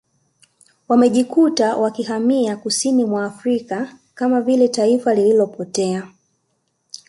[0.87, 6.07] Wamejikuta wakihamia kusini mwa Afrika Kama vile taifa lililopotea